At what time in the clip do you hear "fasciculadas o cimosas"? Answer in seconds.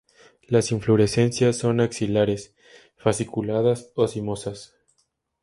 2.97-4.73